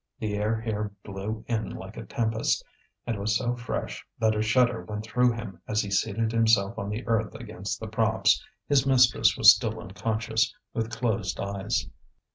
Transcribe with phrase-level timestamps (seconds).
[0.17, 2.65] The air here blew in like a tempest,
[3.05, 6.89] and was so fresh that a shudder went through him as he seated himself on
[6.89, 11.87] the earth against the props; his mistress was still unconscious, with closed eyes.